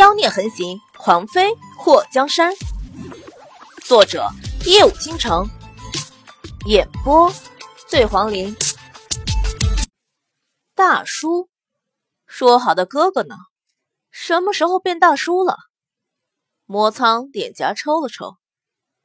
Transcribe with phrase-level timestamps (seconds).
[0.00, 2.54] 妖孽横行，狂妃祸江山。
[3.84, 4.30] 作者：
[4.64, 5.46] 夜舞倾城，
[6.64, 7.30] 演播：
[7.86, 8.56] 醉黄林。
[10.74, 11.50] 大叔，
[12.26, 13.36] 说好的哥哥呢？
[14.10, 15.58] 什么时候变大叔了？
[16.64, 18.38] 魔苍脸颊抽了抽，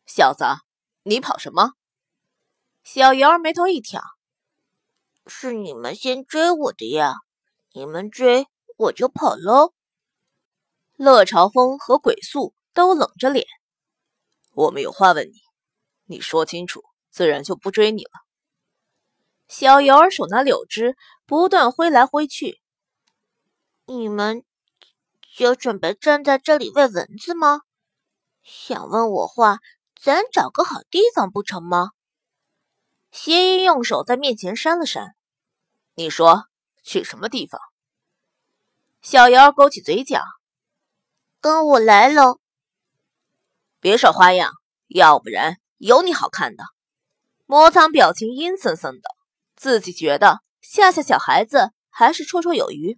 [0.05, 0.46] 小子，
[1.04, 1.73] 你跑什么？
[2.86, 4.02] 小瑶儿眉头一挑
[5.27, 7.16] ：“是你们先追我的呀，
[7.73, 9.73] 你们追我就跑喽。”
[10.98, 13.45] 乐朝风和鬼宿都冷着脸。
[14.53, 15.41] 我们有话问你，
[16.05, 18.12] 你说清楚，自然就不追你了。
[19.48, 20.95] 小瑶儿手拿柳枝，
[21.26, 22.62] 不断挥来挥去。
[23.86, 24.44] 你们
[25.36, 27.62] 就准备站在这里喂蚊子吗？
[28.41, 29.59] 想问我话，
[30.02, 31.91] 咱找个好地方不成吗？
[33.12, 35.16] 邪医用手在面前扇了扇。
[35.95, 36.45] 你说
[36.84, 37.59] 去什么地方？
[39.02, 40.22] 小瑶勾起嘴角。
[41.45, 42.39] 跟我来喽！
[43.80, 44.52] 别耍花样，
[44.88, 46.64] 要不然有你好看的。
[47.45, 49.02] 魔苍表情阴森森的，
[49.56, 52.97] 自己觉得吓吓小孩子还是绰绰有余。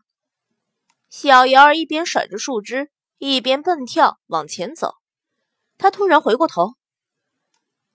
[1.10, 4.94] 小瑶儿一边甩着树枝，一边蹦跳往前走。
[5.78, 6.76] 他突然回过头：“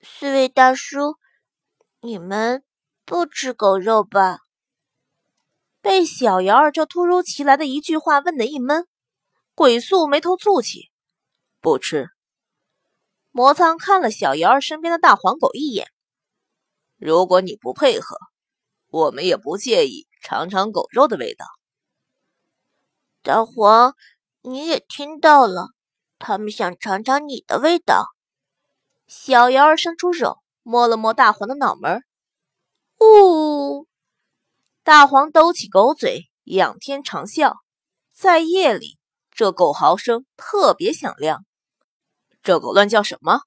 [0.04, 1.16] 四位大叔，
[2.02, 2.62] 你们
[3.06, 4.40] 不吃狗肉吧？”
[5.80, 8.86] 被小瑶儿这突如其来的一句话问得一闷。
[9.54, 10.90] 鬼宿眉头蹙起，
[11.60, 12.08] 不吃。
[13.30, 15.88] 魔苍看了小瑶儿身边的大黄狗一眼。
[16.96, 18.16] 如果你不配合，
[18.88, 21.44] 我们也不介意尝尝狗肉的味道。
[23.22, 23.94] 大黄，
[24.40, 25.68] 你也听到了，
[26.18, 28.06] 他们想尝尝你的味道。
[29.06, 32.02] 小瑶儿伸出手摸了摸大黄的脑门，
[33.00, 33.86] 呜！
[34.82, 37.56] 大黄兜起狗嘴，仰天长啸，
[38.12, 38.98] 在夜里。
[39.42, 41.44] 这狗嚎声特别响亮，
[42.44, 43.40] 这狗乱叫什么？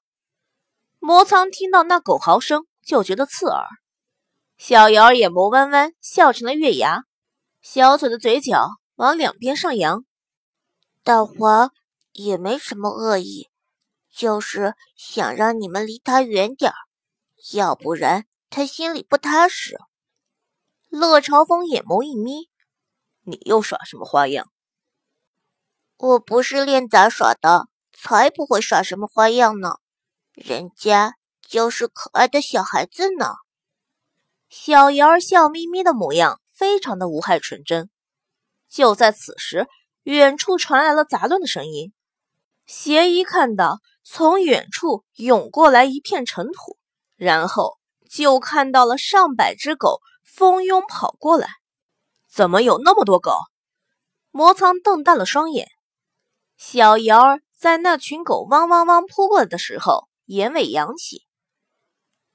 [0.98, 3.66] 魔苍听到那狗嚎声就觉得刺耳。
[4.58, 7.04] 小瑶眼眸弯弯，笑成了月牙，
[7.62, 10.04] 小嘴的嘴角往两边上扬。
[11.02, 11.72] 大黄
[12.12, 13.48] 也没什么恶意，
[14.14, 16.76] 就是想让你们离他远点儿，
[17.54, 19.78] 要不然他心里不踏实。
[20.90, 22.50] 乐朝风眼眸一眯
[23.24, 24.52] ：“你又耍什么花样？”
[25.98, 29.76] 我不是练杂耍的，才不会耍什么花样呢。
[30.34, 33.36] 人家就是可爱的小孩子呢。
[34.50, 37.88] 小瑶儿笑眯眯的模样，非常的无害纯真。
[38.68, 39.66] 就在此时，
[40.02, 41.94] 远处传来了杂乱的声音。
[42.66, 46.76] 邪医看到从远处涌过来一片尘土，
[47.16, 47.78] 然后
[48.10, 51.48] 就看到了上百只狗蜂拥跑过来。
[52.30, 53.32] 怎么有那么多狗？
[54.30, 55.68] 魔苍瞪大了双眼。
[56.56, 61.26] 小瑶儿在那群狗汪汪汪扑过来的时候，眼尾扬起，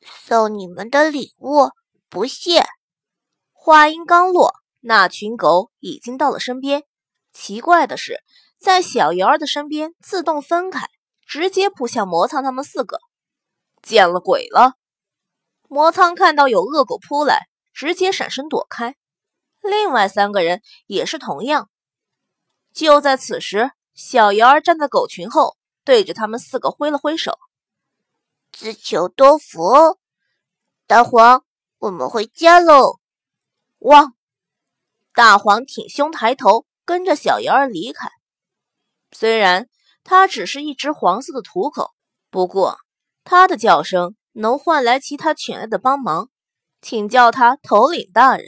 [0.02, 1.72] 送你们的礼物，
[2.08, 2.64] 不谢。
[3.52, 6.84] 话音刚落，那群狗已经到了身边。
[7.34, 8.20] 奇怪的是，
[8.60, 10.88] 在小瑶儿的身边自动分开，
[11.26, 13.00] 直接扑向魔苍他们四个。
[13.82, 14.76] 见了鬼了！
[15.68, 18.96] 魔苍看到有恶狗扑来，直接闪身躲开。
[19.62, 21.72] 另外三个人也是同样。
[22.72, 23.72] 就在此时。
[24.04, 27.38] 小瑶儿站在狗群后，对着他们四个挥了挥手
[28.52, 30.00] ：“自求多福，
[30.88, 31.46] 大黄，
[31.78, 33.00] 我们回家喽。”
[33.78, 34.16] 汪！
[35.14, 38.10] 大黄挺胸抬头，跟着小瑶儿离开。
[39.12, 39.70] 虽然
[40.04, 41.92] 它只是一只黄色的土狗，
[42.32, 42.80] 不过
[43.24, 46.30] 它的叫声能换来其他犬类的帮忙，
[46.82, 48.48] 请叫它头领大人。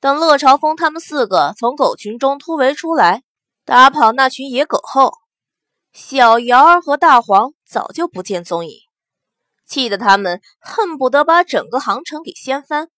[0.00, 3.22] 等乐朝风他们四个从狗群中突围出来。
[3.68, 5.12] 打跑那群野狗后，
[5.92, 8.78] 小瑶儿和大黄早就不见踪影，
[9.66, 12.88] 气得他们恨不得把整个杭城给掀翻。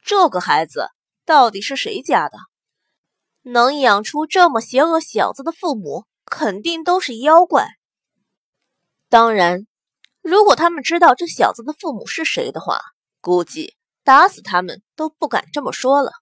[0.00, 0.88] 这个孩子
[1.26, 2.38] 到底是谁家的？
[3.42, 7.68] 能养出这么邪恶小子的父母，肯定都是妖怪。
[9.10, 9.66] 当然，
[10.22, 12.80] 如果他们知道这小子的父母是谁的话，
[13.20, 16.12] 估计打死他们都不敢这么说了。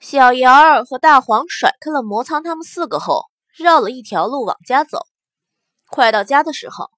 [0.00, 5.06] 小瑶儿和大黄甩开了魔苍他们四个后，绕了一条路往家走。
[5.88, 6.90] 快到家的时候，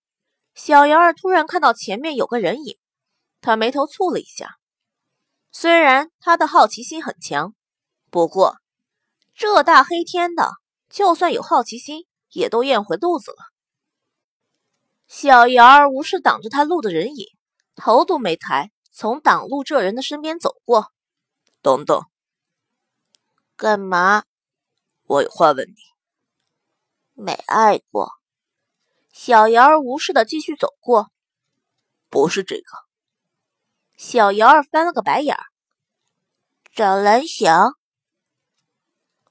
[0.54, 2.78] 小瑶儿突然看到前面有个人影，
[3.40, 4.56] 他眉头蹙了一下。
[5.52, 7.54] 虽然他的好奇心很强，
[8.10, 8.56] 不过
[9.34, 10.50] 这大黑天的，
[10.90, 13.37] 就算有好奇心，也都咽回肚子了。
[15.06, 17.26] 小瑶儿无视挡着他路的人影，
[17.76, 20.90] 头都没抬，从挡路这人的身边走过。
[21.62, 22.02] 等等。
[23.58, 24.24] 干嘛？
[25.04, 25.76] 我有话问你。
[27.14, 28.12] 没爱过。
[29.14, 31.10] 小瑶儿无视的继续走过。
[32.10, 32.64] 不是这个。
[33.96, 35.42] 小瑶儿翻了个白眼儿。
[36.70, 37.72] 赵兰祥，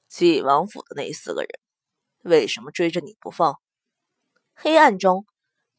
[0.08, 1.50] 晋王府的那四个人，
[2.24, 3.60] 为什么追着你不放？
[4.54, 5.24] 黑暗中，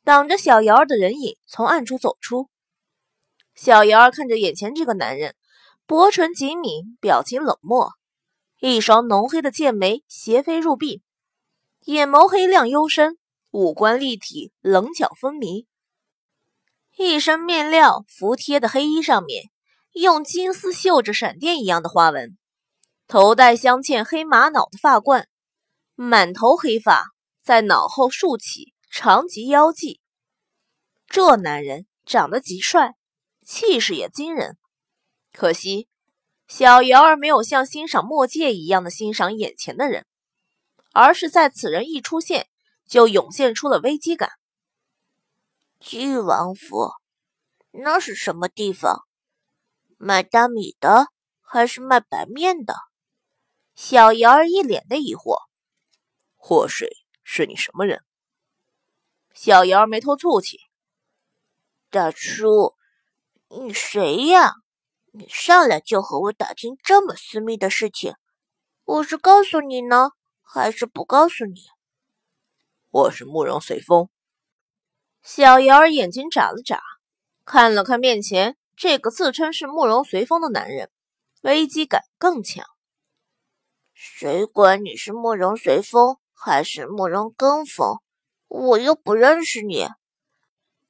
[0.06, 2.50] 挡着小瑶儿的人影从暗处走出。
[3.56, 5.36] 小瑶儿看着眼前这个男人，
[5.86, 7.97] 薄唇紧抿，表情冷漠。
[8.60, 11.02] 一双浓黑的剑眉斜飞入鬓，
[11.86, 13.20] 眼眸黑亮幽深，
[13.52, 15.68] 五官立体，棱角分明。
[16.96, 19.52] 一身面料服帖的黑衣上面，
[19.92, 22.36] 用金丝绣着闪电一样的花纹，
[23.08, 25.28] 头戴镶嵌黑玛瑙的发冠，
[25.94, 27.06] 满头黑发
[27.44, 30.02] 在脑后竖起，长及腰际。
[31.08, 32.96] 这男人长得极帅，
[33.46, 34.58] 气势也惊人，
[35.32, 35.88] 可惜。
[36.48, 40.06] 小瑶儿没有像欣赏墨界一样的欣赏眼前的人，
[40.94, 42.48] 而是在此人一出现，
[42.88, 44.32] 就涌现出了危机感。
[45.80, 46.92] 郡王府，
[47.72, 49.04] 那是什么地方？
[49.98, 51.08] 卖大米的
[51.42, 52.76] 还是卖白面的？
[53.76, 55.38] 小瑶儿一脸的疑惑。
[56.36, 56.90] 祸水
[57.24, 58.02] 是你什么人？
[59.34, 60.60] 小瑶儿眉头蹙起。
[61.90, 62.74] 大叔，
[63.50, 64.54] 你谁呀？
[65.18, 68.14] 你上来就和我打听这么私密的事情，
[68.86, 70.12] 我是告诉你呢，
[70.44, 71.56] 还是不告诉你？
[72.92, 74.10] 我是慕容随风。
[75.24, 76.84] 小瑶儿眼睛眨了眨，
[77.46, 80.92] 看了看面前这个自称是慕容随风的男人，
[81.42, 82.64] 危机感更强。
[83.96, 87.98] 谁管你是慕容随风还是慕容跟风？
[88.48, 89.88] 我又不认识你。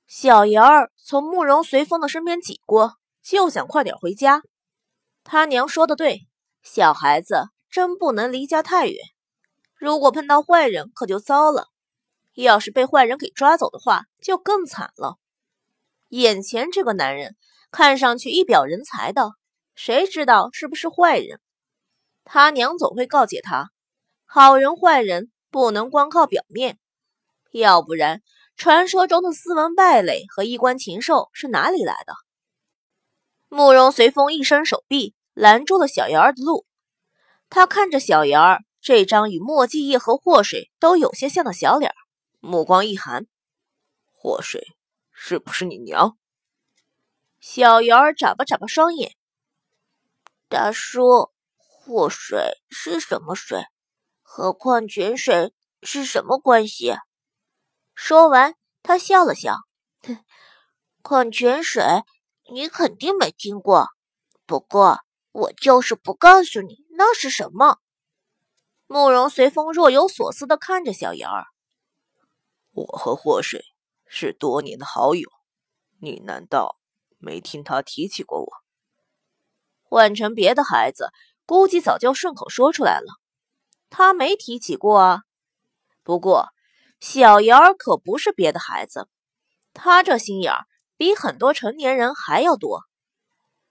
[0.05, 2.97] 小瑶儿从慕容随风的身边挤过。
[3.27, 4.41] 就想快点回家。
[5.25, 6.21] 他娘说的对，
[6.63, 8.97] 小孩子真不能离家太远。
[9.75, 11.67] 如果碰到坏人，可就糟了。
[12.35, 15.17] 要是被坏人给抓走的话，就更惨了。
[16.07, 17.35] 眼前这个男人
[17.69, 19.31] 看上去一表人才的，
[19.75, 21.41] 谁知道是不是坏人？
[22.23, 23.71] 他娘总会告诫他：
[24.25, 26.79] 好人坏人不能光靠表面，
[27.51, 28.21] 要不然
[28.55, 32.13] 传说中的斯文败类和衣冠禽兽是哪里来的？
[33.49, 36.65] 慕容随风一伸手臂拦住了小瑶儿的路，
[37.49, 41.93] 他看着小瑶儿这张与墨迹叶和祸水都有些像的小脸，
[42.39, 43.25] 目光一寒
[44.11, 44.75] ：“祸水
[45.11, 46.17] 是不是你娘？”
[47.39, 49.15] 小瑶儿眨巴眨巴双眼
[50.49, 53.63] ：“大叔，祸水是什么水？
[54.21, 56.95] 和矿泉水是什么关系？”
[57.95, 59.55] 说完，他笑了笑
[60.05, 60.19] ：“哼，
[61.01, 61.83] 矿泉水。”
[62.49, 63.89] 你肯定没听过，
[64.45, 65.01] 不过
[65.31, 67.79] 我就是不告诉你那是什么。
[68.87, 71.45] 慕容随风若有所思的看着小瑶儿。
[72.71, 73.65] 我和祸水
[74.07, 75.29] 是多年的好友，
[75.99, 76.77] 你难道
[77.17, 78.47] 没听他提起过我？
[79.83, 81.11] 换成别的孩子，
[81.45, 83.07] 估计早就顺口说出来了。
[83.89, 85.23] 他没提起过啊。
[86.03, 86.47] 不过
[86.99, 89.09] 小瑶儿可不是别的孩子，
[89.73, 90.65] 他这心眼儿。
[90.97, 92.81] 比很多成年人还要多。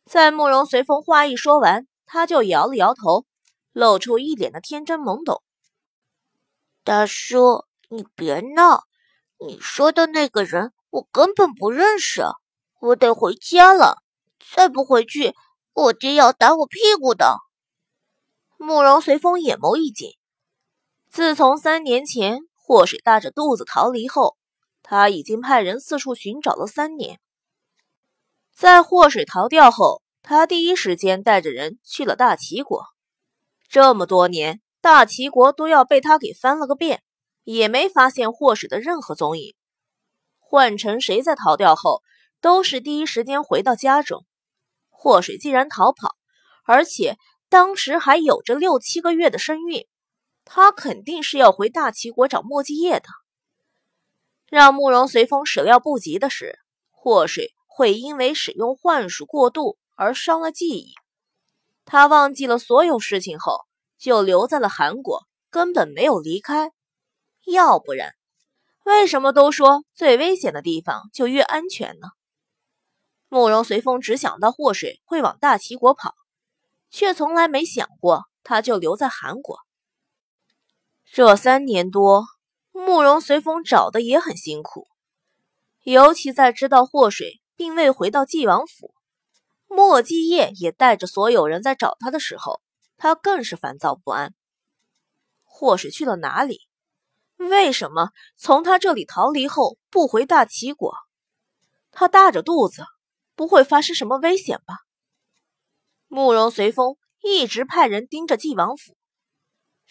[0.04, 3.26] 在慕容随风话一说完，他就摇了摇头，
[3.72, 5.42] 露出一脸的天真懵懂。
[6.84, 8.84] 大叔，你别闹！
[9.38, 12.22] 你说的那个人，我根本不认识。
[12.78, 14.02] 我得回家了，
[14.54, 15.34] 再不回去，
[15.72, 17.36] 我爹要打我屁股的。
[18.56, 20.10] 慕容随风眼眸一紧。
[21.10, 24.36] 自从三年前祸水大着肚子逃离后，
[24.82, 27.20] 他已经派人四处寻找了三年，
[28.56, 32.84] 在祸水逃掉后，他第一时间带着人去了大齐国。
[33.68, 37.02] 这么多年，大齐国都要被他给翻了个遍，
[37.44, 39.54] 也没发现祸水的任何踪影。
[40.38, 42.02] 换成谁在逃掉后，
[42.40, 44.24] 都是第一时间回到家中。
[44.88, 46.14] 祸水既然逃跑，
[46.64, 47.18] 而且
[47.50, 49.86] 当时还有着六七个月的身孕，
[50.46, 53.06] 他肯定是要回大齐国找墨迹叶的。
[54.48, 56.58] 让慕容随风始料不及的是，
[56.90, 60.94] 祸水会因为使用幻术过度而伤了记忆。
[61.84, 63.66] 他忘记了所有事情后，
[63.98, 66.72] 就留在了韩国，根本没有离开。
[67.44, 68.14] 要不然，
[68.86, 72.08] 为什么都说最危险的地方就越安全呢？
[73.28, 76.14] 慕容随风只想到祸水会往大齐国跑，
[76.90, 79.58] 却从来没想过他就留在韩国。
[81.12, 82.24] 这三年多。
[82.72, 84.86] 慕容随风找的也很辛苦，
[85.82, 88.94] 尤其在知道祸水并未回到纪王府，
[89.66, 92.60] 莫继业也带着所有人在找他的时候，
[92.96, 94.34] 他更是烦躁不安。
[95.44, 96.60] 祸水去了哪里？
[97.38, 100.94] 为什么从他这里逃离后不回大齐国？
[101.90, 102.84] 他大着肚子，
[103.34, 104.80] 不会发生什么危险吧？
[106.08, 108.96] 慕容随风一直派人盯着晋王府，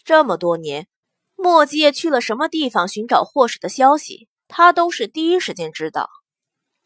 [0.04, 0.88] 这么多年，
[1.34, 6.08] 莫继业去了什么地方寻找祸水的消息，他都是第一时间知道。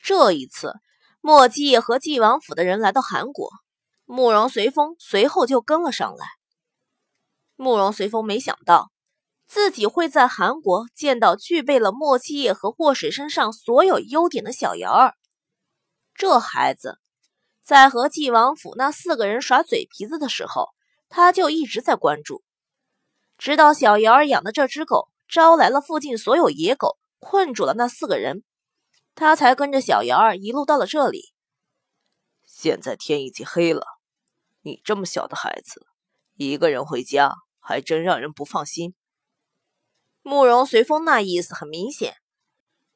[0.03, 0.75] 这一次，
[1.21, 3.51] 莫继业和纪王府的人来到韩国，
[4.05, 6.27] 慕容随风随后就跟了上来。
[7.57, 8.91] 慕容随风没想到。
[9.53, 15.17] 自己会在韩国见到具备了莫七叶和祸水身上所有优点的小瑶儿。
[16.15, 17.01] 这孩子
[17.61, 20.69] 在和纪王府那四个人耍嘴皮子的时候，
[21.09, 22.45] 他就一直在关注。
[23.39, 28.45] 直到小瑶儿养的这只狗招来了附近所有野狗，困住了那四个人，
[29.15, 31.33] 他才跟着小瑶儿一路到了这里。
[32.45, 33.87] 现在天已经黑了，
[34.63, 35.87] 你这么小的孩子，
[36.37, 38.95] 一个人回家还真让人不放心。
[40.23, 42.17] 慕容随风那意思很明显，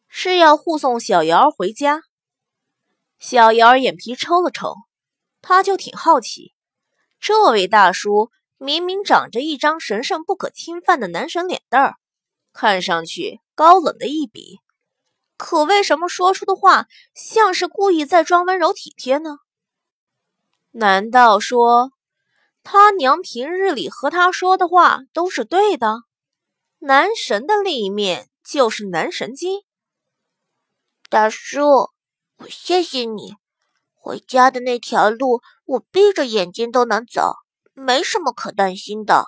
[0.09, 2.03] 是要护送小瑶儿回家。
[3.19, 4.75] 小瑶儿眼皮抽了抽，
[5.41, 6.55] 他就挺好奇，
[7.19, 11.95] 这位大叔明明长着一张神圣不可侵犯的男神脸蛋儿，
[12.53, 14.59] 看上去高冷的一笔，
[15.47, 19.41] 可为什么说出的话像是故意在装温柔体贴呢？
[20.71, 21.93] 难道说
[22.63, 26.05] 他娘平日里和他说的话都是对的？
[26.79, 29.61] 男神的另一面就是男神经。
[31.11, 31.91] 大叔，
[32.39, 33.35] 我谢谢你。
[33.93, 37.35] 回家的那条路，我闭着眼睛都能走，
[37.75, 39.27] 没什么可担心的。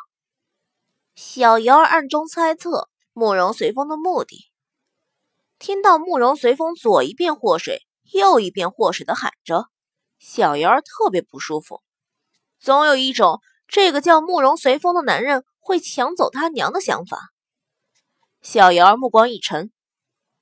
[1.14, 4.46] 小瑶儿暗中猜测慕容随风的目的。
[5.58, 9.66] 听到慕容随风左一遍祸水，右一遍祸水的喊着，
[10.18, 11.82] 小瑶儿特别不舒服，
[12.60, 17.30] 总有一种这个叫慕容随风的男人会抢走他娘的想法。
[18.42, 19.72] 小瑶儿目光一沉，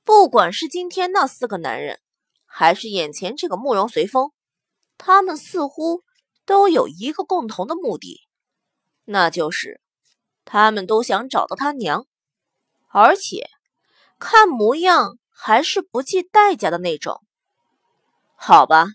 [0.02, 2.00] 不管是今天那四个男人，
[2.44, 4.33] 还是眼前这个慕容随风，
[4.99, 6.02] 他们似乎
[6.44, 8.21] 都有一个共同的目的，
[9.04, 9.80] 那就是
[10.44, 12.06] 他们都想找到他娘，
[12.88, 13.49] 而且
[14.18, 17.21] 看模样还是不计代价的那种。
[18.37, 18.87] 好吧，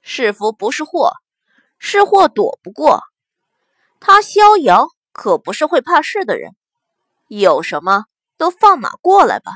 [0.00, 1.12] 是福不是祸，
[1.78, 3.02] 是祸躲不过。
[4.00, 6.54] 他逍遥可不是会怕事的人，
[7.28, 8.04] 有什么？
[8.36, 9.52] 都放马过来吧！